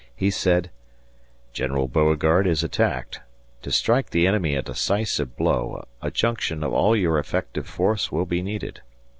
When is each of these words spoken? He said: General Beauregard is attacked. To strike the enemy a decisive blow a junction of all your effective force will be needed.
He 0.15 0.31
said: 0.31 0.71
General 1.53 1.87
Beauregard 1.87 2.47
is 2.47 2.63
attacked. 2.63 3.21
To 3.61 3.71
strike 3.71 4.09
the 4.09 4.25
enemy 4.25 4.55
a 4.55 4.63
decisive 4.63 5.37
blow 5.37 5.85
a 6.01 6.09
junction 6.09 6.63
of 6.63 6.73
all 6.73 6.95
your 6.95 7.19
effective 7.19 7.67
force 7.67 8.11
will 8.11 8.25
be 8.25 8.41
needed. 8.41 8.81